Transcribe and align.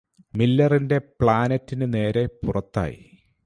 മില്ലറിന്റെ 0.33 0.97
പ്ലാനറ്റിനു 1.19 1.85
നേരെ 1.85 2.25
പുറത്തായി 2.25 3.01